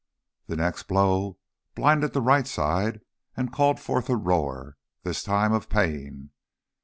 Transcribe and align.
The 0.47 0.55
next 0.55 0.87
blow 0.87 1.37
blinded 1.75 2.13
the 2.13 2.23
right 2.23 2.47
side 2.47 3.01
and 3.37 3.53
called 3.53 3.79
forth 3.79 4.09
a 4.09 4.15
roar, 4.15 4.77
this 5.03 5.21
time 5.21 5.53
of 5.53 5.69
pain. 5.69 6.31